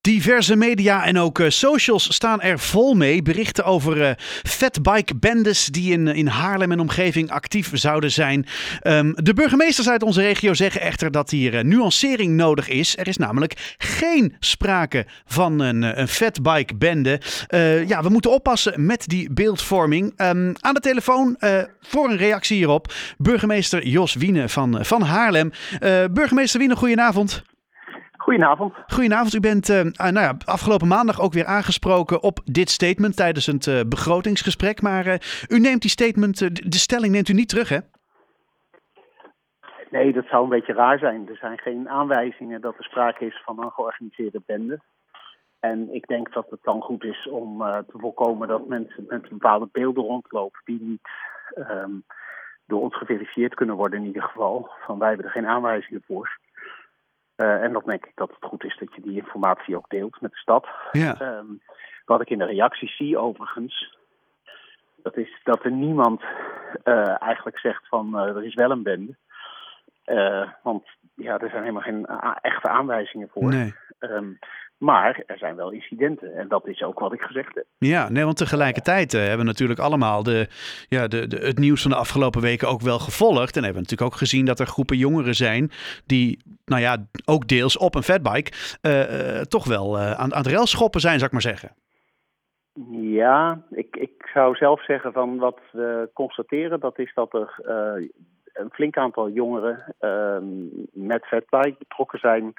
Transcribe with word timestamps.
Diverse 0.00 0.56
media 0.56 1.04
en 1.04 1.18
ook 1.18 1.38
uh, 1.38 1.48
socials 1.48 2.14
staan 2.14 2.40
er 2.40 2.58
vol 2.58 2.94
mee. 2.94 3.22
Berichten 3.22 3.64
over 3.64 3.96
uh, 3.96 4.10
fatbike 4.42 5.16
bendes 5.16 5.66
die 5.66 5.92
in, 5.92 6.08
in 6.08 6.26
Haarlem 6.26 6.72
en 6.72 6.80
omgeving 6.80 7.30
actief 7.30 7.70
zouden 7.72 8.10
zijn. 8.10 8.46
Um, 8.82 9.12
de 9.16 9.34
burgemeesters 9.34 9.88
uit 9.88 10.02
onze 10.02 10.20
regio 10.20 10.54
zeggen 10.54 10.80
echter 10.80 11.10
dat 11.10 11.30
hier 11.30 11.54
uh, 11.54 11.60
nuancering 11.60 12.36
nodig 12.36 12.68
is. 12.68 12.96
Er 12.96 13.08
is 13.08 13.16
namelijk 13.16 13.74
geen 13.78 14.36
sprake 14.38 15.06
van 15.24 15.60
een, 15.60 16.00
een 16.00 16.08
fatbike 16.08 16.76
bende. 16.76 17.20
ja, 17.86 18.02
we 18.02 18.08
moeten 18.08 18.30
oppassen 18.30 18.86
met 18.86 19.04
die 19.06 19.32
beeldvorming. 19.32 20.12
Um, 20.16 20.54
aan 20.60 20.74
de 20.74 20.80
telefoon 20.80 21.36
voor 21.80 22.10
een 22.10 22.16
reactie 22.16 22.56
hierop 22.56 22.92
burgemeester 23.18 23.86
Jos 23.86 24.14
Wiene 24.14 24.48
van, 24.48 24.84
van 24.84 25.02
Haarlem. 25.02 25.50
burgemeester 26.12 26.60
Wiene, 26.60 26.76
goedenavond. 26.76 27.42
Goedenavond. 28.30 28.74
Goedenavond. 28.86 29.34
U 29.34 29.40
bent 29.40 29.68
uh, 29.68 29.82
nou 29.82 30.20
ja, 30.20 30.36
afgelopen 30.44 30.88
maandag 30.88 31.20
ook 31.20 31.32
weer 31.32 31.46
aangesproken 31.46 32.22
op 32.22 32.38
dit 32.44 32.70
statement 32.70 33.16
tijdens 33.16 33.46
het 33.46 33.66
uh, 33.66 33.80
begrotingsgesprek. 33.88 34.82
Maar 34.82 35.06
uh, 35.06 35.14
u 35.48 35.58
neemt 35.58 35.80
die 35.80 35.90
statement, 35.90 36.38
de 36.72 36.78
stelling 36.78 37.12
neemt 37.12 37.28
u 37.28 37.32
niet 37.32 37.48
terug, 37.48 37.68
hè? 37.68 37.78
Nee, 39.90 40.12
dat 40.12 40.26
zou 40.26 40.42
een 40.42 40.48
beetje 40.48 40.72
raar 40.72 40.98
zijn. 40.98 41.28
Er 41.28 41.36
zijn 41.36 41.58
geen 41.58 41.88
aanwijzingen 41.88 42.60
dat 42.60 42.74
er 42.78 42.84
sprake 42.84 43.26
is 43.26 43.42
van 43.44 43.62
een 43.62 43.70
georganiseerde 43.70 44.42
bende. 44.46 44.80
En 45.60 45.94
ik 45.94 46.06
denk 46.06 46.32
dat 46.32 46.46
het 46.50 46.60
dan 46.62 46.80
goed 46.80 47.04
is 47.04 47.28
om 47.28 47.58
te 47.58 47.98
voorkomen 47.98 48.48
dat 48.48 48.68
mensen 48.68 49.04
met 49.08 49.28
bepaalde 49.28 49.68
beelden 49.72 50.04
rondlopen 50.04 50.60
die 50.64 50.80
niet 50.80 51.08
um, 51.56 52.04
door 52.66 52.80
ons 52.80 52.96
geverifieerd 52.96 53.54
kunnen 53.54 53.76
worden 53.76 53.98
in 54.00 54.06
ieder 54.06 54.22
geval. 54.22 54.70
Van 54.86 54.98
wij 54.98 55.08
hebben 55.08 55.26
er 55.26 55.32
geen 55.32 55.46
aanwijzingen 55.46 56.02
voor. 56.06 56.38
Uh, 57.40 57.62
en 57.62 57.72
dan 57.72 57.82
denk 57.84 58.06
ik 58.06 58.12
dat 58.14 58.30
het 58.30 58.44
goed 58.44 58.64
is 58.64 58.76
dat 58.78 58.94
je 58.94 59.00
die 59.00 59.16
informatie 59.16 59.76
ook 59.76 59.88
deelt 59.88 60.20
met 60.20 60.30
de 60.30 60.36
stad. 60.36 60.68
Ja. 60.92 61.36
Um, 61.38 61.60
wat 62.04 62.20
ik 62.20 62.30
in 62.30 62.38
de 62.38 62.44
reacties 62.44 62.96
zie 62.96 63.18
overigens, 63.18 63.96
dat 65.02 65.16
is 65.16 65.40
dat 65.44 65.64
er 65.64 65.70
niemand 65.72 66.22
uh, 66.84 67.22
eigenlijk 67.22 67.58
zegt 67.58 67.88
van 67.88 68.14
uh, 68.14 68.36
er 68.36 68.44
is 68.44 68.54
wel 68.54 68.70
een 68.70 68.82
bende. 68.82 69.16
want 70.62 70.84
ja, 71.14 71.38
er 71.38 71.48
zijn 71.48 71.62
helemaal 71.62 71.82
geen 71.82 72.06
echte 72.40 72.68
aanwijzingen 72.68 73.28
voor. 73.32 73.48
Nee. 73.48 73.74
Um, 74.00 74.38
maar 74.80 75.22
er 75.26 75.38
zijn 75.38 75.56
wel 75.56 75.70
incidenten 75.70 76.34
en 76.34 76.48
dat 76.48 76.66
is 76.66 76.82
ook 76.82 76.98
wat 76.98 77.12
ik 77.12 77.20
gezegd 77.20 77.54
heb. 77.54 77.64
Ja, 77.78 78.08
nee, 78.08 78.24
want 78.24 78.36
tegelijkertijd 78.36 79.14
uh, 79.14 79.20
hebben 79.20 79.38
we 79.38 79.44
natuurlijk 79.44 79.80
allemaal 79.80 80.22
de, 80.22 80.48
ja, 80.88 81.08
de, 81.08 81.26
de, 81.26 81.36
het 81.36 81.58
nieuws 81.58 81.82
van 81.82 81.90
de 81.90 81.96
afgelopen 81.96 82.40
weken 82.40 82.68
ook 82.68 82.80
wel 82.80 82.98
gevolgd. 82.98 83.56
En 83.56 83.64
hebben 83.64 83.82
we 83.82 83.88
natuurlijk 83.88 84.12
ook 84.12 84.18
gezien 84.18 84.44
dat 84.44 84.60
er 84.60 84.66
groepen 84.66 84.96
jongeren 84.96 85.34
zijn 85.34 85.70
die, 86.06 86.42
nou 86.64 86.80
ja, 86.80 86.96
ook 87.24 87.48
deels 87.48 87.78
op 87.78 87.94
een 87.94 88.02
fatbike, 88.02 88.52
uh, 88.82 89.36
uh, 89.36 89.40
toch 89.40 89.66
wel 89.66 89.98
aan, 89.98 90.34
aan 90.34 90.42
het 90.42 90.46
railschoppen 90.46 91.00
zijn, 91.00 91.14
zou 91.14 91.26
ik 91.26 91.32
maar 91.32 91.54
zeggen. 91.54 91.74
Ja, 92.90 93.62
ik, 93.70 93.96
ik 93.96 94.30
zou 94.32 94.54
zelf 94.54 94.84
zeggen 94.84 95.12
van 95.12 95.38
wat 95.38 95.60
we 95.72 96.10
constateren, 96.12 96.80
dat 96.80 96.98
is 96.98 97.14
dat 97.14 97.34
er 97.34 97.54
een 98.52 98.70
flink 98.72 98.96
aantal 98.96 99.28
jongeren 99.28 99.94
ehm, 99.98 100.44
met 100.92 101.26
fatbike 101.26 101.76
betrokken 101.78 102.18
zijn 102.18 102.52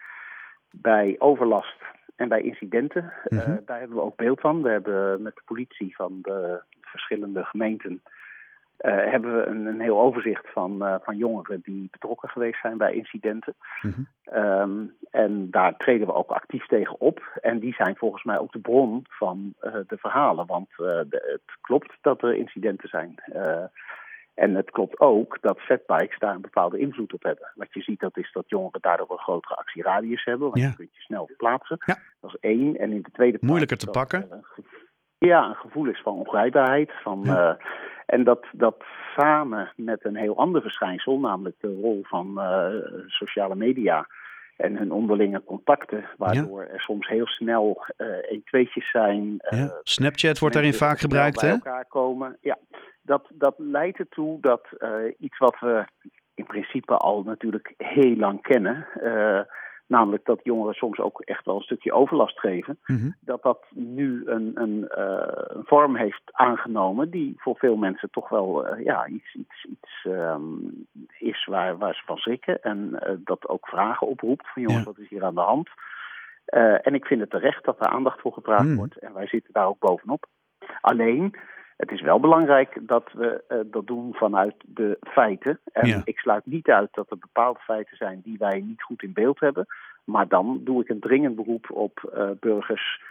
bij 0.72 1.16
overlast 1.20 1.78
en 2.22 2.30
bij 2.30 2.42
incidenten, 2.42 3.14
mm 3.30 3.40
-hmm. 3.40 3.54
uh, 3.54 3.58
daar 3.66 3.80
hebben 3.80 3.98
we 3.98 4.04
ook 4.04 4.16
beeld 4.16 4.40
van. 4.40 4.62
We 4.62 4.70
hebben 4.70 5.22
met 5.22 5.36
de 5.36 5.42
politie 5.46 5.96
van 5.96 6.20
de 6.22 6.62
verschillende 6.82 7.44
gemeenten 7.44 8.02
uh, 8.82 9.12
hebben 9.12 9.38
we 9.38 9.46
een, 9.46 9.66
een, 9.66 9.82
heel 9.82 10.00
overzicht 10.00 10.50
van, 10.52 10.84
uh, 10.84 10.96
van 11.02 11.18
jongeren 11.18 11.62
die 11.64 11.88
betrokken 11.92 12.30
geweest 12.30 12.62
zijn 12.62 12.78
bij 12.78 12.94
incidenten. 12.94 13.54
Mm 13.82 13.94
-hmm. 13.94 14.38
um, 14.38 14.96
en 15.12 15.52
daar 15.52 15.78
treden 15.78 16.08
we 16.08 16.14
ook 16.14 16.32
actief 16.32 16.66
tegen 16.66 17.00
op. 17.00 17.40
En 17.42 17.60
die 17.60 17.74
zijn 17.74 17.96
volgens 17.96 18.24
mij 18.24 18.40
ook 18.40 18.52
de 18.52 18.60
bron 18.60 19.06
van 19.10 19.54
de 19.60 19.98
verhalen. 19.98 20.46
Want 20.46 20.70
de, 20.78 21.06
het 21.10 21.58
klopt 21.62 21.98
dat 22.02 22.22
er 22.22 22.36
incidenten 22.36 22.90
zijn. 22.90 23.16
En 24.34 24.56
het 24.56 24.72
klopt 24.72 25.00
ook 25.00 25.38
dat 25.42 25.60
fatbikes 25.60 26.20
daar 26.20 26.36
een 26.36 26.42
bepaalde 26.42 26.80
invloed 26.80 27.14
op 27.14 27.24
hebben. 27.24 27.52
Wat 27.56 27.74
je 27.74 27.82
ziet, 27.82 28.00
dat 28.00 28.18
is 28.18 28.32
dat 28.32 28.50
jongeren 28.50 28.82
daardoor 28.82 29.12
een 29.12 29.18
grotere 29.18 29.56
actieradius 29.56 30.24
hebben. 30.24 30.50
Want 30.50 30.62
je 30.62 30.76
kunt 30.76 30.96
je 30.96 31.02
snel 31.02 31.26
verplaatsen. 31.26 31.78
Ja. 31.86 31.98
Dat 32.22 32.34
is 32.34 32.40
één. 32.40 32.78
En 32.78 32.92
in 32.92 33.02
de 33.02 33.12
tweede 33.12 33.38
plaats... 33.38 33.50
Moeilijker 33.50 33.78
te 33.78 33.88
pakken. 33.88 34.44
ja, 35.18 35.50
een 35.50 35.56
gevoel 35.56 35.86
is 35.86 36.02
van 36.02 36.14
ongrijpbaarheid. 36.14 36.92
Van, 37.04 37.22
ja. 37.24 37.50
uh, 37.50 37.66
en 38.06 38.24
dat, 38.24 38.46
dat 38.52 38.84
samen 39.16 39.74
met 39.76 40.06
een 40.06 40.16
heel 40.16 40.38
ander 40.38 40.62
verschijnsel, 40.62 41.20
namelijk 41.20 41.56
de 41.60 41.80
rol 41.82 42.00
van 42.04 42.34
uh, 42.38 42.68
sociale 43.08 43.56
media 43.56 44.08
en 44.58 44.78
hun 44.78 44.92
onderlinge 44.92 45.44
contacten, 45.44 46.06
waardoor 46.18 46.64
ja. 46.64 46.70
er 46.70 46.82
soms 46.82 47.08
heel 47.08 47.28
snel 47.28 47.86
uh, 47.98 48.08
een 48.22 48.42
tweetjes 48.46 48.92
zijn. 48.92 49.36
Ja. 49.50 49.80
Snapchat 49.84 50.40
wordt 50.40 50.56
daarin 50.56 50.74
vaak 50.74 51.00
gebruikt, 51.00 51.40
bij 51.40 51.50
hè? 51.50 51.56
elkaar 51.56 51.86
komen. 51.86 52.38
Ja, 52.42 52.58
dat, 53.12 53.28
dat 53.34 53.56
leidt 53.58 54.00
ertoe 54.00 54.38
dat 54.42 54.68
uh, 54.80 54.90
iets 55.18 55.38
wat 55.38 55.60
we 55.60 55.86
in 56.34 56.46
principe 56.46 56.98
al 56.98 57.24
natuurlijk 57.24 57.74
heel 57.78 58.16
lang 58.16 58.42
kennen, 58.42 58.88
uh, 59.04 59.40
namelijk 59.88 60.26
dat 60.26 60.40
jongeren 60.44 60.74
soms 60.74 61.00
ook 61.00 61.22
echt 61.22 61.46
wel 61.46 61.56
een 61.56 61.62
stukje 61.62 61.94
overlast 61.94 62.40
geven, 62.40 62.80
mm 62.86 62.98
-hmm. 62.98 63.16
dat 63.20 63.44
dat 63.44 63.66
nu 63.74 64.24
een, 64.26 64.52
een, 64.54 64.92
uh, 64.98 65.32
een, 65.48 65.64
vorm 65.66 65.96
heeft 65.96 66.22
aangenomen 66.32 67.10
die 67.10 67.34
voor 67.38 67.56
veel 67.56 67.76
mensen 67.76 68.10
toch 68.10 68.30
wel 68.30 68.78
ja, 68.78 69.08
iets, 69.08 69.34
iets, 69.34 69.66
iets 69.66 70.06
um, 70.06 70.88
is 71.18 71.46
waar, 71.46 71.78
waar 71.78 71.96
ze 71.96 72.02
van 72.06 72.18
schrikken 72.18 72.62
en 72.62 73.00
dat 73.24 73.48
ook 73.48 73.68
vragen 73.68 74.08
oproept 74.08 74.50
van 74.54 74.62
jongens, 74.62 74.84
ja. 74.84 74.92
wat 74.92 75.00
is 75.00 75.10
hier 75.10 75.24
aan 75.24 75.36
de 75.36 75.42
hand? 75.42 75.70
en 76.82 76.94
ik 76.94 77.06
vind 77.06 77.22
het 77.22 77.30
terecht 77.30 77.64
dat 77.64 77.80
er 77.80 77.88
aandacht 77.88 78.22
voor 78.22 78.34
gevraagd 78.34 78.66
mm. 78.66 78.76
wordt 78.76 78.98
en 78.98 79.14
wij 79.14 79.28
zitten 79.28 79.54
daar 79.54 79.68
ook 79.68 79.80
bovenop. 79.80 80.26
Alleen, 80.82 81.36
het 81.82 81.92
is 81.92 82.02
wel 82.02 82.20
belangrijk 82.20 82.78
dat 82.82 83.12
we 83.14 83.44
uh, 83.50 83.58
dat 83.66 83.88
doen 83.88 84.14
vanuit 84.14 84.56
de 84.66 84.98
feiten. 85.02 85.60
En 85.72 85.88
ja. 85.88 86.02
ik 86.04 86.18
sluit 86.18 86.46
niet 86.46 86.68
uit 86.68 86.90
dat 86.92 87.12
er 87.12 87.18
bepaalde 87.18 87.60
feiten 87.60 87.98
zijn 87.98 88.22
die 88.24 88.38
wij 88.38 88.60
niet 88.60 88.84
goed 88.84 89.04
in 89.04 89.14
beeld 89.14 89.40
hebben. 89.40 89.66
Maar 90.04 90.28
dan 90.28 90.62
doe 90.64 90.82
ik 90.82 90.90
een 90.90 91.00
dringend 91.00 91.36
beroep 91.36 91.72
op 91.72 92.12
uh, 92.16 92.30
burgers. 92.40 93.02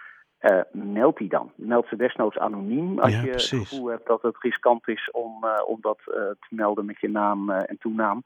Uh, 0.41 0.61
meld 0.73 1.17
die 1.17 1.29
dan. 1.29 1.53
Meld 1.55 1.87
ze 1.87 1.97
desnoods 1.97 2.39
anoniem 2.39 2.99
als 2.99 3.13
ja, 3.13 3.21
je 3.21 3.31
precies. 3.31 3.51
het 3.51 3.69
gevoel 3.69 3.87
hebt 3.87 4.07
dat 4.07 4.23
het 4.23 4.37
riskant 4.39 4.89
is 4.89 5.11
om, 5.11 5.45
om 5.67 5.79
dat 5.81 5.99
te 6.05 6.37
melden 6.51 6.85
met 6.85 7.01
je 7.01 7.11
naam 7.11 7.51
en 7.51 7.79
toenaam. 7.79 8.23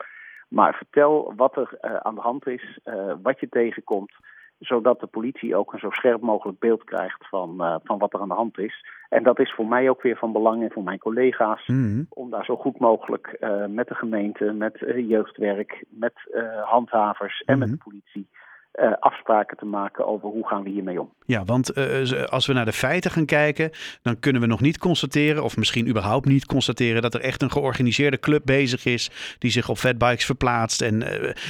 Maar 0.49 0.75
vertel 0.75 1.33
wat 1.37 1.56
er 1.56 2.00
aan 2.03 2.15
de 2.15 2.21
hand 2.21 2.47
is, 2.47 2.78
wat 3.22 3.41
je 3.41 3.49
tegenkomt 3.49 4.12
zodat 4.59 5.00
de 5.00 5.06
politie 5.06 5.56
ook 5.56 5.72
een 5.72 5.78
zo 5.78 5.91
scherp 5.91 6.20
mogelijk 6.20 6.59
beeld 6.59 6.84
krijgt 6.84 7.28
van, 7.28 7.56
uh, 7.59 7.76
van 7.84 7.98
wat 7.98 8.12
er 8.12 8.20
aan 8.20 8.28
de 8.28 8.34
hand 8.34 8.59
is. 8.59 8.87
En 9.09 9.22
dat 9.22 9.38
is 9.38 9.53
voor 9.53 9.66
mij 9.66 9.88
ook 9.88 10.03
weer 10.03 10.16
van 10.16 10.32
belang 10.32 10.62
en 10.62 10.70
voor 10.70 10.82
mijn 10.82 10.98
collega's 10.98 11.66
mm 11.66 11.82
-hmm. 11.82 12.06
om 12.09 12.31
daar 12.31 12.44
zo 12.44 12.56
goed 12.56 12.78
mogelijk 12.78 13.37
uh, 13.41 13.66
met 13.66 13.88
de 13.88 13.94
gemeente, 13.94 14.44
met 14.53 14.81
uh, 14.81 15.09
jeugdwerk, 15.09 15.84
met 15.88 16.12
handhavers 16.65 17.41
en 17.41 17.54
mm 17.54 17.60
-hmm. 17.60 17.70
met 17.70 17.78
de 17.78 17.84
politie 17.84 18.28
afspraken 19.00 19.56
te 19.56 19.65
maken 19.65 20.06
over 20.06 20.28
hoe 20.28 20.48
gaan 20.48 20.62
we 20.62 20.71
hiermee 20.71 21.00
om. 21.00 21.12
Ja, 21.26 21.44
want 21.44 21.75
als 22.31 22.47
we 22.47 22.53
naar 22.53 22.65
de 22.65 22.72
feiten 22.72 23.10
gaan 23.10 23.25
kijken, 23.25 23.71
dan 24.03 24.19
kunnen 24.19 24.41
we 24.41 24.47
nog 24.47 24.60
niet 24.60 24.78
constateren, 24.78 25.42
of 25.42 25.56
misschien 25.56 25.88
überhaupt 25.88 26.26
niet 26.26 26.47
constateren, 26.47 27.03
dat 27.03 27.15
er 27.15 27.21
echt 27.21 27.42
een 27.42 27.50
georganiseerde 27.50 28.19
club 28.19 28.42
bezig 28.44 28.84
is 28.84 29.36
die 29.38 29.50
zich 29.50 29.69
op 29.69 29.76
fatbikes 29.76 30.25
verplaatst 30.25 30.82
en 30.82 30.98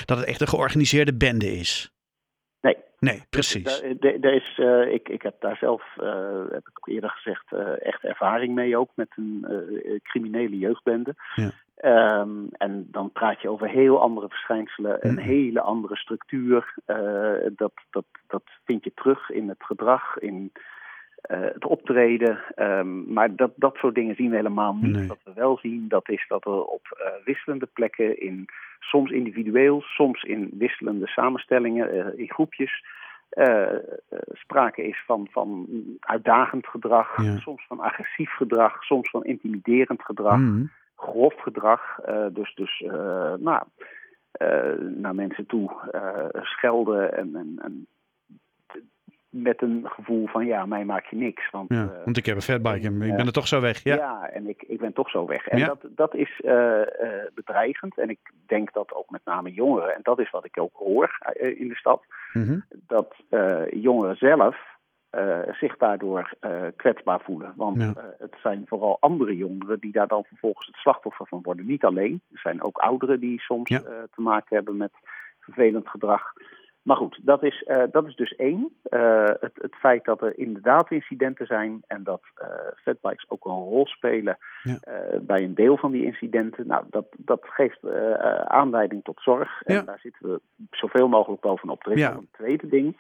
dat 0.05 0.19
het 0.19 0.27
echt 0.27 0.41
een 0.41 0.49
georganiseerde 0.49 1.15
bende 1.15 1.53
is. 1.53 1.94
Nee, 3.05 3.23
precies. 3.31 3.83
Er 4.01 4.35
is, 4.35 4.59
uh, 4.59 4.93
ik, 4.93 5.09
ik 5.09 5.23
heb 5.23 5.35
daar 5.41 5.57
zelf, 5.57 5.83
uh, 6.01 6.45
heb 6.51 6.69
ik 6.69 6.79
eerder 6.85 7.11
gezegd, 7.11 7.45
uh, 7.53 7.87
echt 7.87 8.05
ervaring 8.05 8.55
mee 8.55 8.77
ook 8.77 8.91
met 8.95 9.09
een 9.17 9.47
criminele 10.03 10.59
jeugdbende. 10.59 11.15
Ja. 11.35 11.51
Um, 12.21 12.49
en 12.53 12.89
dan 12.91 13.13
praat 13.13 13.43
je 13.43 13.49
over 13.49 13.69
heel 13.69 14.01
andere 14.01 14.29
verschijnselen, 14.29 14.99
een 15.01 15.19
hele 15.19 15.61
andere 15.61 15.97
structuur. 15.97 16.75
dat, 17.57 17.73
dat, 17.91 18.05
dat 18.27 18.43
vind 18.65 18.85
je 18.85 18.93
terug 18.95 19.31
in 19.31 19.49
het 19.49 19.65
gedrag, 19.65 20.19
in 20.19 20.53
het 21.29 21.65
optreden. 21.65 22.39
Um, 22.57 23.13
maar 23.13 23.37
dat, 23.37 23.53
dat 23.57 23.77
soort 23.77 23.95
dingen 23.95 24.15
zien 24.15 24.31
we 24.31 24.37
helemaal 24.37 24.75
niet. 24.75 24.97
Nee. 24.97 25.07
Wat 25.07 25.21
we 25.25 25.33
wel 25.35 25.59
zien, 25.59 25.89
dat 25.89 26.09
is 26.09 26.25
dat 26.29 26.45
er 26.45 26.65
op 26.65 27.13
wisselende 27.25 27.69
plekken 27.73 28.21
in 28.21 28.49
soms 28.81 29.11
individueel, 29.11 29.81
soms 29.83 30.23
in 30.23 30.51
wisselende 30.53 31.07
samenstellingen, 31.07 31.95
uh, 31.95 32.19
in 32.19 32.31
groepjes. 32.31 32.85
Uh, 33.31 33.69
sprake 34.33 34.83
is 34.83 35.03
van, 35.07 35.29
van 35.31 35.67
uitdagend 36.01 36.67
gedrag, 36.67 37.23
ja. 37.23 37.39
soms 37.39 37.67
van 37.67 37.81
agressief 37.81 38.31
gedrag, 38.31 38.83
soms 38.83 39.11
van 39.11 39.25
intimiderend 39.25 40.03
gedrag, 40.03 40.39
mm. 40.39 40.71
grof 40.97 41.35
gedrag. 41.41 41.99
Uh, 42.09 42.27
dus 42.31 42.55
dus 42.55 42.85
nou, 43.39 43.63
naar 44.79 45.15
mensen 45.15 45.47
toe 45.47 45.71
schelden 46.33 47.17
en, 47.17 47.37
en, 47.37 47.59
en 47.63 47.87
met 49.37 49.63
een 49.63 49.83
gevoel 49.89 50.27
van 50.27 50.47
ja, 50.47 50.67
mij 50.67 50.85
maak 50.85 51.05
je 51.07 51.17
niks. 51.17 51.51
Want, 51.51 51.73
Ja, 51.73 51.83
eh, 51.83 52.05
want 52.05 52.17
ik 52.17 52.27
heb 52.27 52.37
een 52.37 52.43
fatbike 52.43 52.87
en 52.87 53.03
ik 53.03 53.17
ben 53.17 53.27
er 53.27 53.33
toch 53.33 53.49
zo 53.49 53.61
weg. 53.61 53.83
Ja. 53.83 53.95
ja. 53.95 54.29
en 54.33 54.49
ik, 54.49 54.63
ik 54.63 54.79
ben 54.79 54.93
toch 54.93 55.11
zo 55.11 55.27
weg. 55.27 55.47
En 55.47 55.59
Ja. 55.59 55.67
dat, 55.67 55.79
dat 55.89 56.15
is 56.15 56.41
eh, 56.45 56.81
eh, 56.81 57.33
bedreigend. 57.35 57.99
En 57.99 58.09
ik 58.11 58.19
denk 58.47 58.73
dat 58.73 58.95
ook 58.95 59.11
met 59.11 59.21
name 59.25 59.53
jongeren, 59.53 59.95
en 59.95 60.01
dat 60.03 60.19
is 60.19 60.31
wat 60.31 60.45
ik 60.45 60.61
ook 60.61 60.77
hoor 60.77 61.19
in 61.57 61.69
de 61.69 61.77
stad, 61.77 62.05
Mhm. 62.33 62.59
dat 62.71 63.15
jongeren 63.71 64.17
zelf 64.17 64.57
zich 65.53 65.77
daardoor 65.77 66.31
kwetsbaar 66.77 67.21
voelen. 67.21 67.53
Want 67.57 67.81
Ja. 67.83 67.93
het 68.19 68.35
zijn 68.43 68.65
vooral 68.67 68.97
andere 69.01 69.37
jongeren 69.37 69.81
die 69.81 69.93
daar 69.93 70.09
dan 70.09 70.25
vervolgens 70.25 70.67
het 70.67 70.77
slachtoffer 70.77 71.27
van 71.27 71.43
worden. 71.43 71.67
Niet 71.67 71.85
alleen, 71.85 72.21
er 72.33 72.39
zijn 72.39 72.63
ook 72.63 72.79
ouderen 72.79 73.21
die 73.21 73.41
soms 73.41 73.69
te 73.71 74.21
maken 74.21 74.57
hebben 74.57 74.77
met 74.77 74.93
vervelend 75.41 75.89
gedrag. 75.89 76.33
Maar 76.85 76.97
goed, 76.97 77.19
dat 77.23 77.43
is, 77.43 77.63
eh, 77.63 77.83
dat 77.91 78.07
is 78.07 78.17
dus 78.17 78.37
één. 78.37 78.73
Eh, 78.83 79.25
het, 79.25 79.53
het 79.55 79.75
feit 79.75 80.05
dat 80.05 80.23
er 80.23 80.39
inderdaad 80.39 80.91
incidenten 80.91 81.47
zijn 81.47 81.83
en 81.87 82.03
dat 82.03 82.23
eh 82.35 82.49
fatbikes 82.83 83.31
ook 83.31 83.45
een 83.45 83.53
rol 83.53 83.87
spelen 83.87 84.39
Ja. 84.63 84.79
bij 85.21 85.43
een 85.43 85.55
deel 85.55 85.77
van 85.77 85.91
die 85.91 86.05
incidenten. 86.05 86.67
Nou, 86.67 86.85
dat, 86.91 87.07
dat 87.17 87.41
geeft 87.43 87.79
aanleiding 88.45 89.05
tot 89.05 89.21
zorg. 89.23 89.63
Ja. 89.67 89.79
En 89.79 89.85
daar 89.85 89.99
zitten 89.99 90.29
we 90.31 90.41
zoveel 90.71 91.09
mogelijk 91.09 91.41
bovenop. 91.43 91.87
Er 91.87 91.93
is 91.93 92.01
Ja. 92.01 92.13
een 92.13 92.29
tweede 92.33 92.67
ding. 92.69 92.97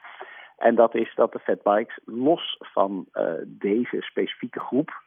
En 0.56 0.74
dat 0.74 0.94
is 0.94 1.12
dat 1.14 1.32
de 1.32 1.38
fatbikes 1.38 1.98
los 2.04 2.56
van 2.60 3.06
deze 3.46 3.96
specifieke 4.00 4.60
groep 4.60 5.02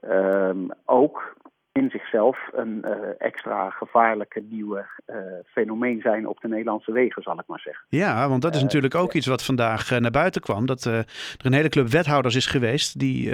ehm, 0.00 0.68
ook 0.84 1.36
in 1.74 1.90
zichzelf 1.90 2.38
een 2.52 2.84
eh, 2.84 3.08
extra 3.18 3.70
gevaarlijke 3.70 4.40
nieuwe 4.40 4.86
eh, 5.04 5.16
fenomeen 5.44 6.00
zijn 6.00 6.26
op 6.26 6.40
de 6.40 6.48
Nederlandse 6.48 6.92
wegen, 6.92 7.22
zal 7.22 7.38
ik 7.38 7.46
maar 7.46 7.60
zeggen. 7.60 7.86
Ja, 7.88 8.28
want 8.28 8.42
dat 8.42 8.50
is 8.50 8.58
Eh, 8.58 8.64
natuurlijk 8.64 8.94
ook 8.94 9.12
iets 9.12 9.26
wat 9.26 9.44
vandaag 9.44 9.90
naar 10.00 10.10
buiten 10.10 10.40
kwam. 10.40 10.66
Dat 10.66 10.84
er 10.84 11.06
een 11.36 11.52
hele 11.52 11.68
club 11.68 11.86
wethouders 11.86 12.34
is 12.34 12.46
geweest 12.46 12.98
die 12.98 13.30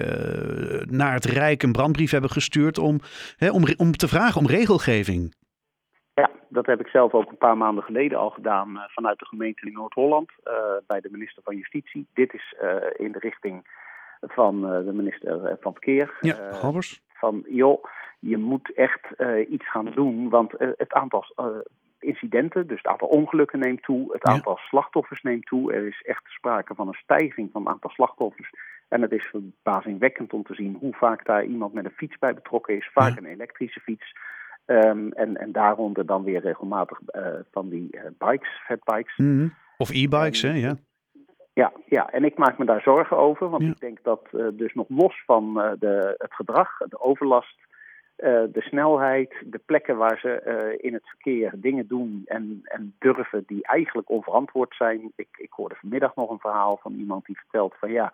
naar 0.91 1.13
het 1.13 1.25
Rijk 1.25 1.63
een 1.63 1.73
brandbrief 1.73 2.11
hebben 2.11 2.31
gestuurd 2.31 2.79
om, 2.79 3.01
hè, 3.37 3.51
om, 3.51 3.65
om 3.77 3.93
te 3.93 4.09
vragen 4.09 4.41
om 4.41 4.47
regelgeving. 4.47 5.35
Ja, 6.15 6.31
dat 6.49 6.67
heb 6.67 6.81
ik 6.81 6.87
zelf 6.87 7.13
ook 7.13 7.31
een 7.31 7.39
paar 7.39 7.57
maanden 7.57 7.85
geleden 7.85 8.19
al 8.19 8.31
gedaan 8.31 8.81
vanuit 8.87 9.19
de 9.19 9.27
gemeente 9.27 9.67
in 9.67 9.73
Noord-Holland 9.73 10.31
bij 10.87 11.01
de 11.01 11.09
minister 11.11 11.43
van 11.43 11.57
Justitie. 11.57 12.07
Dit 12.15 12.35
is 12.35 12.55
in 12.97 13.13
de 13.13 13.19
richting 13.19 13.67
van 14.21 14.61
de 14.61 14.93
minister 14.93 15.57
van 15.61 15.73
Verkeer. 15.73 16.17
Ja, 16.21 16.37
Halvers. 16.61 17.03
van 17.09 17.45
joh, 17.49 17.85
je 18.21 18.37
moet 18.37 18.73
echt 18.75 19.15
eh, 19.17 19.51
iets 19.51 19.71
gaan 19.71 19.91
doen, 19.95 20.29
want 20.29 20.55
eh, 20.55 20.69
het 20.77 20.93
aantal 20.93 21.25
eh, 21.37 21.47
incidenten, 21.99 22.67
dus 22.67 22.77
het 22.77 22.87
aantal 22.87 23.09
ongelukken 23.09 23.59
neemt 23.59 23.83
toe, 23.83 24.13
het 24.13 24.21
Ja. 24.27 24.33
aantal 24.33 24.57
slachtoffers 24.57 25.23
neemt 25.23 25.47
toe. 25.47 25.73
Er 25.73 25.87
is 25.87 26.03
echt 26.03 26.23
sprake 26.27 26.75
van 26.75 26.89
een 26.89 26.95
stijging 27.03 27.49
van 27.53 27.63
het 27.63 27.71
aantal 27.73 27.91
slachtoffers. 27.91 28.51
En 28.89 29.03
het 29.03 29.13
is 29.13 29.25
verbazingwekkend 29.25 30.33
om 30.33 30.43
te 30.43 30.55
zien 30.55 30.77
hoe 30.81 30.95
vaak 30.95 31.25
daar 31.25 31.45
iemand 31.45 31.73
met 31.73 31.85
een 31.85 31.91
fiets 31.91 32.19
bij 32.19 32.35
betrokken 32.35 32.77
is, 32.77 32.91
vaak 32.93 33.11
Ja. 33.11 33.17
een 33.17 33.25
elektrische 33.33 33.81
fiets. 33.81 34.17
Ehm, 34.65 35.09
en, 35.11 35.37
en 35.37 35.53
daaronder 35.53 36.07
dan 36.07 36.25
weer 36.25 36.41
regelmatig 36.41 37.01
van 37.51 37.69
die 37.69 37.99
bikes, 38.19 38.61
fatbikes. 38.65 39.17
Mhm. 39.17 39.49
Of 39.77 39.91
e-bikes, 39.91 40.43
hè? 40.43 40.53
Ja. 40.53 40.77
Ja, 41.53 41.73
ja, 41.87 42.11
en 42.11 42.25
ik 42.25 42.39
maak 42.39 42.59
me 42.59 42.65
daar 42.65 42.81
zorgen 42.81 43.17
over. 43.17 43.49
Want 43.51 43.63
Ja. 43.63 43.69
ik 43.71 43.81
denk 43.81 43.99
dat 44.03 44.29
dus 44.53 44.75
nog 44.75 44.87
los 44.89 45.23
van 45.27 45.55
de, 45.55 46.15
het 46.19 46.35
gedrag, 46.35 46.79
de 46.79 47.01
overlast, 47.01 47.57
de 48.53 48.61
snelheid, 48.61 49.35
de 49.45 49.61
plekken 49.67 49.97
waar 49.97 50.19
ze 50.19 50.31
eh, 50.31 50.79
in 50.81 50.93
het 50.93 51.09
verkeer 51.09 51.53
dingen 51.57 51.87
doen 51.87 52.23
en, 52.27 52.61
en 52.65 52.95
durven 52.99 53.45
die 53.47 53.63
eigenlijk 53.63 54.11
onverantwoord 54.11 54.75
zijn. 54.75 55.13
Ik, 55.17 55.29
ik 55.39 55.53
hoorde 55.53 55.75
vanmiddag 55.75 56.15
nog 56.15 56.31
een 56.31 56.39
verhaal 56.39 56.79
van 56.83 56.93
iemand 56.93 57.25
die 57.25 57.39
vertelt 57.39 57.75
van 57.79 57.91
ja, 57.91 58.13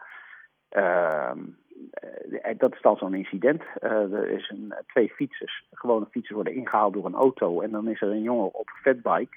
ehm, 0.69 1.39
eh, 2.43 2.59
dat 2.59 2.75
is 2.75 2.81
dan 2.81 2.97
zo'n 2.97 3.15
incident. 3.15 3.63
Eh, 3.81 4.13
er 4.13 4.29
is 4.29 4.51
een, 4.51 4.75
twee 4.87 5.09
fietsers, 5.09 5.67
gewone 5.73 6.07
fietsers 6.11 6.35
worden 6.35 6.55
ingehaald 6.55 6.93
door 6.93 7.07
een 7.07 7.15
auto 7.15 7.61
en 7.61 7.71
dan 7.71 7.89
is 7.89 8.01
er 8.01 8.11
een 8.11 8.23
jongen 8.23 8.55
op 8.55 8.69
een 8.69 8.93
fatbike. 8.93 9.37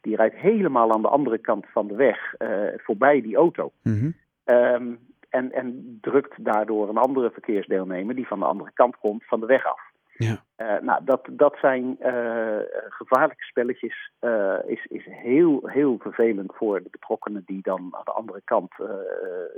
Die 0.00 0.16
rijdt 0.16 0.36
helemaal 0.36 0.92
aan 0.92 1.02
de 1.02 1.08
andere 1.08 1.38
kant 1.38 1.66
van 1.72 1.86
de 1.86 1.94
weg 1.94 2.34
eh, 2.34 2.50
voorbij 2.76 3.20
die 3.20 3.36
auto. 3.36 3.72
Mhm. 3.82 4.10
Ehm, 4.44 4.94
en, 5.28 5.52
en 5.52 5.98
drukt 6.00 6.44
daardoor 6.44 6.88
een 6.88 6.96
andere 6.96 7.30
verkeersdeelnemer 7.30 8.14
die 8.14 8.26
van 8.26 8.38
de 8.38 8.44
andere 8.44 8.70
kant 8.74 8.96
komt 8.96 9.24
van 9.24 9.40
de 9.40 9.46
weg 9.46 9.66
af. 9.66 9.89
Ja. 10.24 10.44
Eh, 10.56 10.80
nou, 10.80 11.04
dat, 11.04 11.26
dat 11.30 11.56
zijn 11.60 11.96
eh, 12.00 12.58
gevaarlijke 12.88 13.44
spelletjes. 13.44 14.10
eh, 14.18 14.54
is, 14.66 14.86
is 14.86 15.04
heel, 15.04 15.60
heel 15.64 15.98
vervelend 15.98 16.52
voor 16.54 16.82
de 16.82 16.88
betrokkenen 16.90 17.42
die 17.46 17.62
dan 17.62 17.88
aan 17.90 18.04
de 18.04 18.12
andere 18.12 18.42
kant 18.44 18.72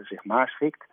zich 0.02 0.24
naschikt. 0.24 0.84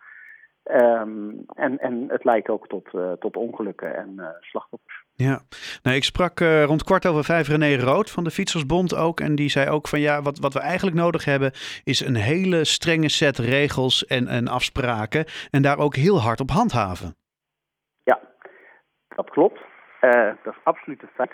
Ehm, 0.62 1.30
en, 1.54 1.78
en 1.78 2.04
het 2.08 2.24
leidt 2.24 2.48
ook 2.48 2.68
tot, 2.68 2.90
tot 3.20 3.36
ongelukken 3.36 3.96
en 3.96 4.36
slachtoffers. 4.40 5.04
Ja, 5.14 5.40
nou, 5.82 5.96
ik 5.96 6.04
sprak 6.04 6.40
rond 6.40 6.84
kwart 6.84 7.06
over 7.06 7.24
vijf 7.24 7.48
René 7.48 7.76
Rood 7.76 8.10
van 8.10 8.24
de 8.24 8.30
Fietsersbond 8.30 8.94
ook. 8.94 9.20
En 9.20 9.34
die 9.34 9.50
zei 9.50 9.68
ook 9.68 9.88
van 9.88 10.00
ja, 10.00 10.22
wat, 10.22 10.38
wat 10.38 10.52
we 10.52 10.60
eigenlijk 10.60 10.96
nodig 10.96 11.24
hebben 11.24 11.52
is 11.84 12.00
een 12.00 12.16
hele 12.16 12.64
strenge 12.64 13.08
set 13.08 13.38
regels 13.38 14.06
en, 14.06 14.28
en 14.28 14.48
afspraken. 14.48 15.24
En 15.50 15.62
daar 15.62 15.78
ook 15.78 15.96
heel 15.96 16.20
hard 16.20 16.40
op 16.40 16.50
handhaven. 16.50 17.19
Dat 19.16 19.30
klopt. 19.30 19.60
Eh, 20.00 20.32
dat 20.42 20.54
is 20.54 20.60
absoluut 20.64 21.02
een 21.02 21.08
feit. 21.14 21.32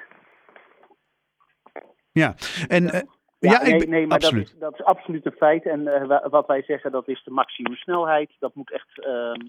Ja, 2.13 2.35
en 2.69 2.91
eh, 2.91 3.01
Ja, 3.39 3.51
ja, 3.53 3.61
ik 3.61 3.67
nee, 3.79 3.89
nee, 3.89 4.07
maar 4.07 4.17
absoluut. 4.17 4.45
Dat, 4.47 4.55
is, 4.55 4.61
dat 4.61 4.75
is 4.75 4.85
absoluut 4.85 5.27
een 5.27 5.33
feit. 5.33 5.67
En 5.67 5.89
eh, 5.89 6.07
wa- 6.07 6.29
wat 6.29 6.47
wij 6.47 6.63
zeggen, 6.63 6.93
dat 6.93 7.09
is 7.09 7.23
de 7.25 7.31
maximumsnelheid. 7.31 8.31
Dat 8.39 8.55
moet 8.55 8.73
echt 8.73 9.01
ehm, 9.05 9.41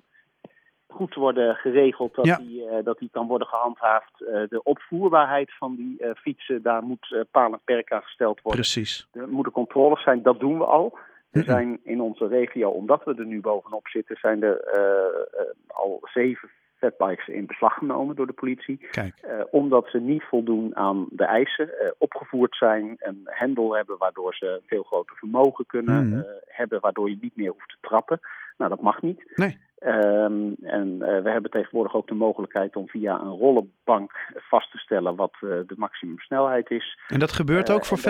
goed 0.88 1.13
worden 1.15 1.56
geregeld, 1.56 2.15
dat, 2.15 2.25
Ja. 2.25 2.38
die, 2.38 2.68
eh, 2.69 2.83
dat 2.83 2.97
die 3.00 3.09
kan 3.12 3.27
worden 3.27 3.47
gehandhaafd. 3.47 4.21
Eh, 4.21 4.41
de 4.50 4.63
opvoerbaarheid 4.63 5.53
van 5.57 5.75
die 5.75 6.00
eh, 6.00 6.12
fietsen, 6.15 6.62
daar 6.62 6.83
moet 6.83 7.12
eh 7.13 7.21
paal 7.31 7.51
en 7.51 7.62
perk 7.63 7.91
aan 7.91 8.01
gesteld 8.03 8.41
worden. 8.41 8.62
Precies. 8.62 9.07
Er 9.12 9.27
moeten 9.27 9.51
controles 9.51 10.03
zijn, 10.03 10.21
dat 10.21 10.39
doen 10.39 10.57
we 10.57 10.65
al. 10.65 10.97
Er 11.31 11.44
zijn 11.44 11.80
in 11.83 12.01
onze 12.01 12.27
regio, 12.27 12.69
omdat 12.69 13.03
we 13.03 13.15
er 13.15 13.25
nu 13.25 13.41
bovenop 13.41 13.88
zitten, 13.88 14.15
zijn 14.15 14.44
er 14.44 14.59
eh, 14.59 15.41
eh, 15.41 15.47
al 15.68 16.00
zeven 16.03 16.50
fatbikes 16.77 17.27
in 17.27 17.45
beslag 17.45 17.74
genomen 17.74 18.15
door 18.15 18.27
de 18.27 18.33
politie. 18.33 18.88
Eh, 18.91 19.39
omdat 19.51 19.88
ze 19.89 20.00
niet 20.00 20.24
voldoen 20.24 20.75
aan 20.75 21.06
de 21.09 21.25
eisen, 21.25 21.79
eh, 21.79 21.91
opgevoerd 21.97 22.56
zijn, 22.56 22.95
een 22.97 23.21
hendel 23.25 23.75
hebben 23.75 23.97
waardoor 23.97 24.35
ze 24.35 24.62
veel 24.65 24.83
groter 24.83 25.15
vermogen 25.15 25.65
kunnen 25.65 26.07
Mhm. 26.09 26.19
eh, 26.19 26.25
hebben, 26.47 26.79
waardoor 26.79 27.09
je 27.09 27.18
niet 27.21 27.35
meer 27.35 27.51
hoeft 27.51 27.69
te 27.69 27.88
trappen. 27.88 28.19
Nou, 28.57 28.69
dat 28.69 28.81
mag 28.81 29.01
niet. 29.01 29.31
Nee. 29.35 29.57
Ehm, 29.77 30.51
en 30.62 30.97
we 31.00 31.29
hebben 31.29 31.51
tegenwoordig 31.51 31.95
ook 31.95 32.07
de 32.07 32.13
mogelijkheid 32.13 32.75
om 32.75 32.88
via 32.88 33.19
een 33.19 33.38
rollenbank 33.38 34.12
vast 34.35 34.71
te 34.71 34.77
stellen 34.77 35.15
wat 35.15 35.33
eh, 35.33 35.50
de 35.50 35.73
maximumsnelheid 35.77 36.69
is. 36.69 37.00
En 37.07 37.19
dat 37.19 37.31
gebeurt 37.31 37.71
ook 37.71 37.85
voor 37.85 37.97
en 37.97 38.03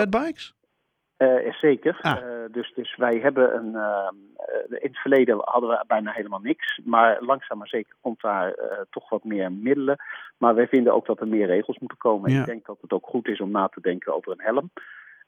fatbikes? 1.18 1.52
Eh, 1.52 1.58
zeker. 1.58 1.98
Ah. 2.00 2.16
Eh, 2.16 2.52
dus, 2.52 2.72
dus 2.74 2.96
wij 2.96 3.18
hebben 3.18 3.56
een. 3.56 3.74
ehm, 3.74 4.14
eh, 4.36 4.82
in 4.82 4.88
het 4.88 4.98
verleden 4.98 5.40
hadden 5.44 5.70
we 5.70 5.84
bijna 5.86 6.12
helemaal 6.12 6.40
niks. 6.40 6.80
Maar 6.84 7.18
langzaam 7.20 7.58
maar 7.58 7.68
zeker 7.68 7.94
komt 8.00 8.20
daar 8.20 8.54
toch 8.90 9.08
wat 9.08 9.24
meer 9.24 9.52
middelen. 9.52 9.96
Maar 10.38 10.54
wij 10.54 10.68
vinden 10.68 10.94
ook 10.94 11.06
dat 11.06 11.20
er 11.20 11.28
meer 11.28 11.46
regels 11.46 11.78
moeten 11.78 11.98
komen. 11.98 12.32
Ja. 12.32 12.40
Ik 12.40 12.46
denk 12.46 12.66
dat 12.66 12.78
het 12.80 12.92
ook 12.92 13.06
goed 13.06 13.28
is 13.28 13.40
om 13.40 13.50
na 13.50 13.68
te 13.68 13.80
denken 13.80 14.14
over 14.14 14.32
een 14.32 14.44
helm. 14.44 14.70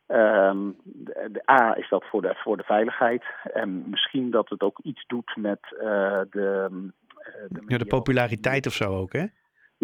Ehm, 0.07 0.71
de, 0.83 1.29
de 1.33 1.51
A 1.51 1.77
is 1.77 1.89
dat 1.89 2.05
voor 2.05 2.23
de, 2.23 2.35
voor 2.35 2.57
de 2.57 2.63
veiligheid. 2.63 3.25
En 3.53 3.91
misschien 3.91 4.31
dat 4.31 4.49
het 4.49 4.61
ook 4.61 4.79
iets 4.83 5.05
doet 5.07 5.37
met 5.37 5.61
de. 5.63 6.27
de 6.31 7.63
Ja, 7.67 7.79
de 7.79 7.87
populariteit 7.87 8.67
of 8.67 8.73
zo 8.73 8.97
ook, 8.97 9.13
hè? 9.13 9.27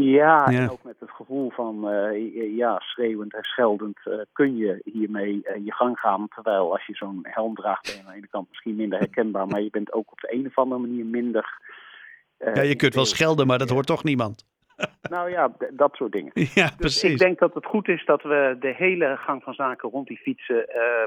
Ja, 0.05 0.50
Ja. 0.50 0.59
en 0.59 0.71
ook 0.71 0.83
met 0.83 1.00
het 1.00 1.11
gevoel 1.11 1.50
van 1.50 1.88
eh, 1.91 2.57
ja, 2.57 2.79
schreeuwend 2.79 3.35
en 3.35 3.43
scheldend 3.45 3.99
eh, 4.05 4.19
kun 4.33 4.57
je 4.57 4.81
hiermee 4.85 5.41
eh, 5.45 5.65
je 5.65 5.73
gang 5.73 5.99
gaan. 5.99 6.29
Terwijl 6.29 6.73
als 6.73 6.87
je 6.87 6.95
zo'n 6.95 7.21
helm 7.23 7.55
draagt, 7.55 7.83
ben 7.87 7.95
je 7.95 8.00
aan 8.00 8.11
de 8.12 8.17
ene 8.17 8.29
kant 8.29 8.49
misschien 8.49 8.76
minder 8.76 8.99
herkenbaar, 8.99 9.47
maar 9.47 9.61
je 9.62 9.71
bent 9.71 9.93
ook 9.93 10.12
op 10.12 10.21
de 10.21 10.33
een 10.33 10.47
of 10.47 10.59
andere 10.59 10.81
manier 10.81 11.05
minder. 11.05 11.61
Ja, 12.38 12.61
je 12.62 12.76
kunt 12.76 12.95
wel 12.95 13.05
schelden, 13.05 13.47
maar 13.47 13.59
dat 13.59 13.71
hoort 13.71 13.87
toch 13.87 14.05
niemand. 14.05 14.45
Nou 15.11 15.31
ja, 15.31 15.53
dat 15.71 15.95
soort 15.95 16.12
dingen. 16.12 16.33
Ja, 16.35 16.65
Dus 16.67 16.75
precies. 16.76 17.11
ik 17.11 17.19
denk 17.19 17.38
dat 17.38 17.55
het 17.55 17.67
goed 17.67 17.88
is 17.88 18.05
dat 18.05 18.23
we 18.23 18.57
de 18.61 18.75
hele 18.76 19.17
gang 19.17 19.43
van 19.43 19.55
zaken 19.55 19.91
rond 19.91 20.07
die 20.09 20.17
fietsen. 20.19 20.67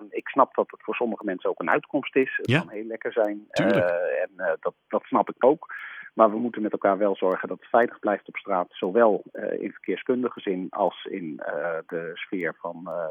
ik 0.09 0.27
snap 0.27 0.55
dat 0.55 0.71
het 0.71 0.83
voor 0.83 0.95
sommige 0.95 1.23
mensen 1.25 1.49
ook 1.49 1.59
een 1.59 1.69
uitkomst 1.69 2.15
is. 2.15 2.33
Het 2.37 2.49
Ja. 2.49 2.59
kan 2.59 2.69
heel 2.69 2.83
lekker 2.85 3.11
zijn. 3.11 3.47
Tuurlijk. 3.51 3.89
eh, 3.89 4.21
en 4.21 4.57
dat, 4.59 4.73
dat 4.87 5.03
snap 5.03 5.29
ik 5.29 5.35
ook. 5.45 5.73
Maar 6.13 6.31
we 6.31 6.37
moeten 6.37 6.61
met 6.61 6.71
elkaar 6.71 6.97
wel 6.97 7.15
zorgen 7.15 7.47
dat 7.47 7.59
het 7.59 7.69
veilig 7.69 7.99
blijft 7.99 8.27
op 8.27 8.37
straat. 8.37 8.67
Zowel 8.69 9.23
eh, 9.31 9.61
in 9.61 9.71
verkeerskundige 9.71 10.39
zin 10.39 10.67
als 10.69 11.05
in 11.09 11.39
eh, 11.45 11.77
de 11.87 12.11
sfeer 12.13 12.55
van 12.59 12.81
eh, 12.85 13.05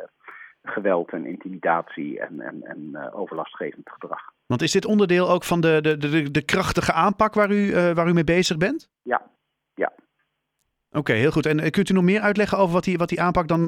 geweld 0.63 1.11
en 1.11 1.27
intimidatie 1.27 2.21
en, 2.21 2.41
en, 2.41 2.63
en 2.63 3.13
overlastgevend 3.13 3.91
gedrag. 3.91 4.21
Want 4.47 4.63
is 4.63 4.73
dit 4.73 4.85
onderdeel 4.85 5.31
ook 5.31 5.45
van 5.45 5.61
de, 5.61 5.79
de, 5.81 5.97
de, 5.97 6.31
de 6.31 6.45
krachtige 6.45 6.93
aanpak 6.93 7.35
waar 7.35 7.51
u, 7.51 7.73
waar 7.95 8.09
u 8.09 8.13
mee 8.13 8.25
bezig 8.25 8.57
bent? 8.57 8.91
Ja, 9.03 9.31
ja. 9.75 9.93
Oké, 10.91 11.13
heel 11.13 11.31
goed. 11.31 11.47
En 11.47 11.71
kunt 11.71 11.89
u 11.89 11.95
nog 11.95 12.05
meer 12.05 12.21
uitleggen 12.21 12.59
over 12.59 12.73
wat 12.75 12.85
die, 12.85 12.99
wat 12.99 13.09
die 13.09 13.21
aanpak 13.21 13.49
dan 13.49 13.67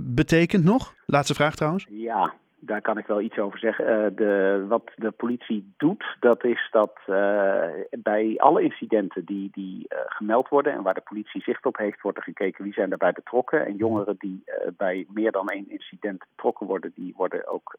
betekent 0.00 0.64
nog? 0.64 0.94
Laatste 1.06 1.34
vraag 1.34 1.54
trouwens. 1.54 1.86
Ja, 1.90 2.34
daar 2.66 2.80
kan 2.80 2.98
ik 2.98 3.06
wel 3.06 3.20
iets 3.20 3.38
over 3.38 3.58
zeggen. 3.58 3.86
Uh, 3.86 4.16
de, 4.16 4.64
wat 4.68 4.90
de 4.96 5.10
politie 5.10 5.74
doet, 5.76 6.16
dat 6.20 6.44
is 6.44 6.68
dat 6.70 6.92
uh, 7.06 7.62
bij 7.90 8.34
alle 8.36 8.62
incidenten 8.62 9.24
die, 9.24 9.48
die 9.52 9.86
uh, 9.88 9.98
gemeld 10.06 10.48
worden 10.48 10.72
en 10.72 10.82
waar 10.82 10.94
de 10.94 11.00
politie 11.00 11.42
zicht 11.42 11.66
op 11.66 11.76
heeft, 11.76 12.00
wordt 12.00 12.18
er 12.18 12.24
gekeken 12.24 12.64
wie 12.64 12.72
zijn 12.72 12.88
daarbij 12.88 13.12
betrokken. 13.12 13.66
En 13.66 13.76
jongeren 13.76 14.14
die 14.18 14.44
bij 14.76 15.06
meer 15.08 15.32
dan 15.32 15.48
één 15.48 15.70
incident 15.70 16.24
betrokken 16.34 16.66
worden, 16.66 16.92
die 16.94 17.14
worden 17.16 17.46
ook 17.46 17.76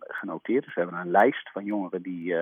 genoteerd. 0.00 0.64
Dus 0.64 0.74
we 0.74 0.80
hebben 0.80 1.00
een 1.00 1.10
lijst 1.10 1.50
van 1.52 1.64
jongeren 1.64 2.02
die, 2.02 2.34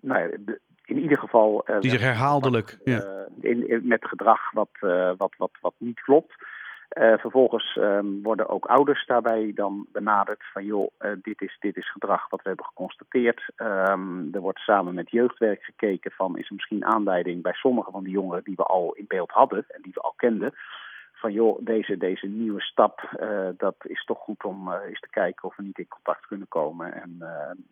nou 0.00 0.20
ja, 0.20 0.28
de, 0.40 0.60
in 0.84 0.98
ieder 0.98 1.18
geval. 1.18 1.64
die 1.80 1.90
zich 1.90 2.00
herhaaldelijk. 2.00 2.78
ja. 2.84 3.26
in, 3.40 3.68
in, 3.68 3.86
met 3.86 4.04
gedrag 4.04 4.52
wat, 4.52 4.70
wat, 5.16 5.34
wat, 5.36 5.50
wat 5.60 5.74
niet 5.78 6.00
klopt. 6.00 6.34
Uh, 6.94 7.18
vervolgens 7.18 7.76
um, 7.76 8.22
worden 8.22 8.48
ook 8.48 8.66
ouders 8.66 9.06
daarbij 9.06 9.52
dan 9.54 9.86
benaderd 9.92 10.44
van 10.52 10.64
joh, 10.64 10.90
uh, 11.00 11.10
dit, 11.22 11.40
is, 11.40 11.56
dit 11.60 11.76
is 11.76 11.90
gedrag 11.90 12.30
wat 12.30 12.42
we 12.42 12.48
hebben 12.48 12.66
geconstateerd. 12.66 13.42
Um, 13.56 14.28
er 14.32 14.40
wordt 14.40 14.58
samen 14.58 14.94
met 14.94 15.10
jeugdwerk 15.10 15.62
gekeken 15.62 16.10
van 16.10 16.38
is 16.38 16.48
er 16.48 16.54
misschien 16.54 16.84
aanleiding 16.84 17.42
bij 17.42 17.52
sommige 17.52 17.90
van 17.90 18.04
die 18.04 18.12
jongeren 18.12 18.44
die 18.44 18.56
we 18.56 18.62
al 18.62 18.92
in 18.92 19.04
beeld 19.08 19.30
hadden 19.30 19.64
en 19.68 19.82
die 19.82 19.92
we 19.94 20.00
al 20.00 20.14
kenden. 20.16 20.54
Van 21.12 21.32
joh, 21.32 21.58
deze, 21.60 21.96
deze 21.96 22.26
nieuwe 22.26 22.60
stap, 22.60 23.16
uh, 23.20 23.48
dat 23.56 23.76
is 23.82 24.04
toch 24.04 24.18
goed 24.18 24.44
om 24.44 24.72
eens 24.72 25.00
te 25.00 25.10
kijken 25.10 25.48
of 25.48 25.56
we 25.56 25.62
niet 25.62 25.78
in 25.78 25.88
contact 25.88 26.26
kunnen 26.26 26.48
komen. 26.48 27.02
En 27.02 27.18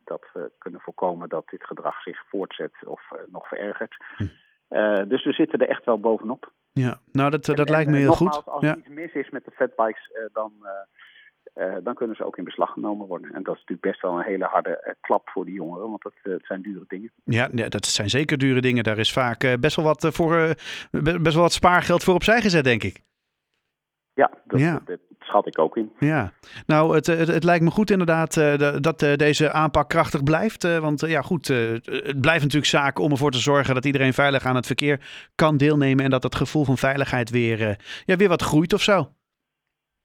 dat 0.04 0.26
we 0.33 0.50
kunnen 0.59 0.80
voorkomen 0.80 1.28
dat 1.28 1.49
dit 1.49 1.64
gedrag 1.64 2.02
zich 2.02 2.23
voortzet 2.28 2.75
of 2.87 3.02
nog 3.26 3.49
verergert. 3.49 3.97
Hm. 4.16 5.09
dus 5.09 5.25
we 5.25 5.33
zitten 5.33 5.59
er 5.59 5.68
echt 5.68 5.85
wel 5.85 6.00
bovenop. 6.00 6.52
Ja, 6.81 7.00
nou 7.12 7.31
dat, 7.31 7.45
dat 7.45 7.69
lijkt 7.69 7.90
me 7.90 7.97
heel 7.97 8.07
nogmaals, 8.07 8.37
goed. 8.37 8.47
Als 8.47 8.62
ja. 8.62 8.71
er 8.71 8.78
iets 8.78 8.88
mis 8.88 9.12
is 9.12 9.31
met 9.31 9.45
de 9.45 9.50
fatbikes, 9.50 10.11
uh, 10.12 10.25
dan, 10.33 10.52
uh, 10.62 11.66
uh, 11.66 11.76
dan 11.83 11.95
kunnen 11.95 12.16
ze 12.16 12.25
ook 12.25 12.38
in 12.38 12.45
beslag 12.45 12.73
genomen 12.73 13.07
worden. 13.07 13.35
En 13.35 13.43
dat 13.43 13.54
is 13.54 13.61
natuurlijk 13.61 13.88
best 13.88 14.02
wel 14.02 14.19
een 14.19 14.25
hele 14.25 14.45
harde 14.45 14.97
klap 15.00 15.28
voor 15.28 15.45
die 15.45 15.54
jongeren, 15.54 15.88
want 15.90 16.02
dat, 16.02 16.12
het 16.23 16.47
zijn 16.47 16.62
dure 16.62 16.85
dingen. 16.88 17.11
Ja, 17.25 17.49
ja, 17.52 17.69
dat 17.69 17.87
zijn 17.87 18.11
zeker 18.11 18.38
dure 18.38 18.61
dingen. 18.61 18.85
Daar 18.85 18.99
is 18.99 19.12
vaak 19.12 19.61
best 19.61 19.76
wel 19.76 19.85
wat 19.85 20.09
voor 20.14 20.54
best 20.90 21.35
wel 21.35 21.43
wat 21.43 21.52
spaargeld 21.52 22.04
voor 22.04 22.14
opzij 22.14 22.40
gezet, 22.40 22.64
denk 22.64 22.83
ik. 22.83 23.00
Ja, 24.14 24.30
dat, 24.44 24.61
ja. 24.61 24.80
dat, 24.85 24.99
schat 25.18 25.47
ik 25.47 25.59
ook 25.59 25.76
in. 25.76 25.92
Ja, 25.99 26.33
nou, 26.66 26.94
het, 26.94 27.06
het, 27.06 27.28
het 27.28 27.44
lijkt 27.44 27.64
me 27.64 27.71
goed 27.71 27.90
inderdaad 27.90 28.37
uh, 28.37 28.76
dat 28.80 29.02
uh, 29.02 29.14
deze 29.14 29.52
aanpak 29.52 29.88
krachtig 29.88 30.23
blijft. 30.23 30.64
Uh, 30.64 30.78
want 30.78 31.00
ja, 31.00 31.23
goed, 31.23 31.49
het 31.49 32.21
blijft 32.21 32.42
natuurlijk 32.42 32.71
zaak 32.71 32.99
om 32.99 33.11
ervoor 33.11 33.30
te 33.30 33.38
zorgen 33.38 33.75
dat 33.75 33.85
iedereen 33.85 34.12
veilig 34.12 34.47
aan 34.47 34.56
het 34.56 34.66
verkeer 34.66 35.30
kan 35.35 35.56
deelnemen. 35.56 36.04
En 36.04 36.11
dat 36.11 36.23
dat 36.23 36.35
gevoel 36.35 36.64
van 36.64 36.76
veiligheid 36.76 37.30
weer, 37.30 37.59
ja, 38.04 38.16
weer 38.16 38.28
wat 38.28 38.42
groeit 38.42 38.73
of 38.73 38.80
zo. 38.80 39.09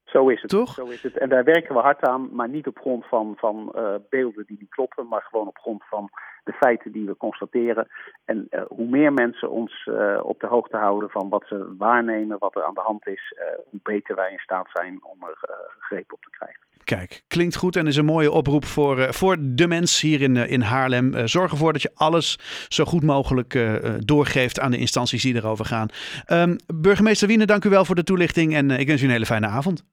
Zo 0.04 0.28
is 0.28 0.40
het. 0.40 0.50
Toch? 0.50 0.74
Zo 0.74 0.84
is 0.84 1.02
het. 1.02 1.18
En 1.18 1.28
daar 1.28 1.44
werken 1.44 1.74
we 1.74 1.80
hard 1.80 2.00
aan, 2.00 2.28
maar 2.32 2.48
niet 2.48 2.66
op 2.66 2.78
grond 2.78 3.06
van, 3.06 3.34
van 3.36 3.74
beelden 4.08 4.46
die 4.46 4.56
niet 4.60 4.70
kloppen, 4.70 5.08
maar 5.08 5.22
gewoon 5.22 5.46
op 5.46 5.58
grond 5.58 5.84
van 5.88 6.10
de 6.44 6.52
feiten 6.52 6.92
die 6.92 7.06
we 7.06 7.16
constateren. 7.16 7.88
En 8.24 8.46
uh, 8.50 8.62
hoe 8.68 8.88
meer 8.88 9.12
mensen 9.12 9.50
ons 9.50 9.86
uh, 9.86 10.20
op 10.22 10.40
de 10.40 10.46
hoogte 10.46 10.76
houden 10.76 11.10
van 11.10 11.28
wat 11.28 11.44
ze 11.46 11.74
waarnemen, 11.78 12.38
wat 12.38 12.56
er 12.56 12.64
aan 12.64 12.74
de 12.74 12.80
hand 12.80 13.06
is, 13.06 13.34
hoe 13.70 13.80
beter 13.82 14.14
wij 14.14 14.32
in 14.32 14.38
staat 14.38 14.68
zijn 14.72 14.98
om 15.02 15.22
er 15.22 15.38
greep 15.78 16.12
op 16.12 16.22
te 16.22 16.30
krijgen. 16.30 16.60
Kijk, 16.84 17.22
klinkt 17.28 17.56
goed 17.56 17.76
en 17.76 17.86
is 17.86 17.96
een 17.96 18.04
mooie 18.04 18.30
oproep 18.30 18.64
voor, 18.64 19.14
voor 19.14 19.36
de 19.40 19.66
mens 19.66 20.00
hier 20.00 20.20
in, 20.20 20.36
in 20.36 20.60
Haarlem. 20.60 21.28
Zorg 21.28 21.50
ervoor 21.50 21.72
dat 21.72 21.82
je 21.82 21.90
alles 21.94 22.38
zo 22.68 22.84
goed 22.84 23.02
mogelijk 23.02 23.58
doorgeeft 23.98 24.60
aan 24.60 24.70
de 24.70 24.78
instanties 24.78 25.22
die 25.22 25.34
erover 25.34 25.64
gaan. 25.64 25.88
Um, 26.32 26.56
burgemeester 26.74 27.28
Wiene, 27.28 27.46
dank 27.46 27.64
u 27.64 27.68
wel 27.68 27.84
voor 27.84 27.94
de 27.94 28.04
toelichting 28.04 28.54
en 28.54 28.70
ik 28.70 28.86
wens 28.86 29.02
u 29.02 29.04
een 29.04 29.10
hele 29.10 29.26
fijne 29.26 29.46
avond. 29.46 29.84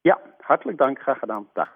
Ja, 0.00 0.20
hartelijk 0.40 0.78
dank. 0.78 0.98
Graag 0.98 1.18
gedaan. 1.18 1.48
Dag. 1.52 1.68